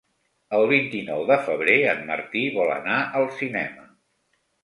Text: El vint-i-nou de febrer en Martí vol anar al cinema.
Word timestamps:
El 0.59 0.63
vint-i-nou 0.69 1.19
de 1.31 1.37
febrer 1.49 1.75
en 1.91 2.01
Martí 2.09 2.43
vol 2.57 2.73
anar 2.79 2.97
al 3.21 3.27
cinema. 3.43 3.87